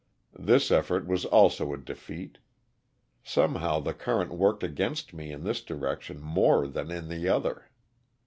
[0.35, 2.39] 'J'his effort was also a defeat.
[3.23, 7.69] Somehow the current worked against me in this direction more than in the other.